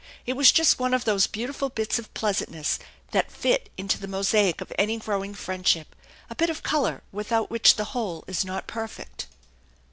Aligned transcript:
It 0.25 0.33
was 0.33 0.51
just 0.51 0.79
one 0.79 0.95
of 0.95 1.05
those 1.05 1.27
beautiful 1.27 1.69
bits 1.69 1.99
of 1.99 2.11
pleasantness 2.15 2.79
that 3.11 3.31
fit 3.31 3.69
into 3.77 3.99
the 3.99 4.07
mosaic 4.07 4.59
of 4.59 4.73
any 4.75 4.97
growing 4.97 5.35
friendship, 5.35 5.95
a 6.27 6.33
bit 6.33 6.49
of 6.49 6.63
color 6.63 7.03
without 7.11 7.51
which 7.51 7.75
the 7.75 7.83
whole 7.93 8.23
is 8.25 8.43
not 8.43 8.65
perfect. 8.65 9.27